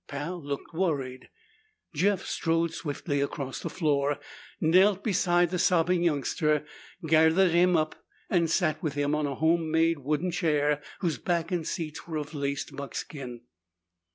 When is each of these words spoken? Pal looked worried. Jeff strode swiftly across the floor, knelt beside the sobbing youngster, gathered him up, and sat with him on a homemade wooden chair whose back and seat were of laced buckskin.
Pal 0.07 0.41
looked 0.43 0.73
worried. 0.73 1.29
Jeff 1.93 2.25
strode 2.25 2.73
swiftly 2.73 3.21
across 3.21 3.59
the 3.59 3.69
floor, 3.69 4.17
knelt 4.59 5.03
beside 5.03 5.51
the 5.51 5.59
sobbing 5.59 6.01
youngster, 6.01 6.65
gathered 7.05 7.51
him 7.51 7.77
up, 7.77 8.03
and 8.27 8.49
sat 8.49 8.81
with 8.81 8.95
him 8.95 9.13
on 9.13 9.27
a 9.27 9.35
homemade 9.35 9.99
wooden 9.99 10.31
chair 10.31 10.81
whose 11.01 11.19
back 11.19 11.51
and 11.51 11.67
seat 11.67 12.07
were 12.07 12.17
of 12.17 12.33
laced 12.33 12.75
buckskin. 12.75 13.41